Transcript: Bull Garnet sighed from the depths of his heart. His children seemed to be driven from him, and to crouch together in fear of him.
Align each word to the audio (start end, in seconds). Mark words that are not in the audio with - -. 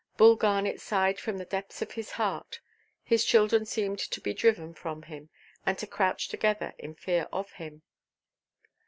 Bull 0.17 0.35
Garnet 0.35 0.81
sighed 0.81 1.19
from 1.19 1.37
the 1.37 1.45
depths 1.45 1.83
of 1.83 1.91
his 1.91 2.13
heart. 2.13 2.59
His 3.03 3.23
children 3.23 3.67
seemed 3.67 3.99
to 3.99 4.19
be 4.19 4.33
driven 4.33 4.73
from 4.73 5.03
him, 5.03 5.29
and 5.63 5.77
to 5.77 5.85
crouch 5.85 6.27
together 6.27 6.73
in 6.79 6.95
fear 6.95 7.27
of 7.31 7.51
him. 7.51 7.83